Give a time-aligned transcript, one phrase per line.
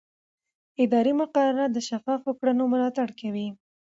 [0.83, 3.47] اداري مقررات د شفافو کړنو ملاتړ کوي.